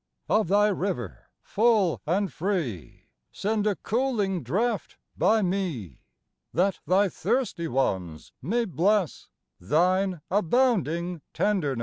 [0.27, 5.99] Of Thy river, full and free, Send a cooling draught by me,
[6.55, 9.29] That Thy thirsty ones may bless
[9.59, 11.79] Thine abounding tenderness.